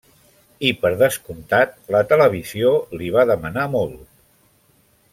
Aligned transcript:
I 0.69 0.71
per 0.85 0.91
descomptat 1.01 1.77
la 1.97 2.03
televisió 2.13 2.75
li 3.01 3.13
va 3.19 3.29
demanar 3.35 3.71
molt. 3.79 4.05